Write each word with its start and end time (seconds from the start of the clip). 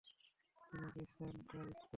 টিনাকে 0.61 1.01
sandwich 1.13 1.47
Deo. 1.51 1.87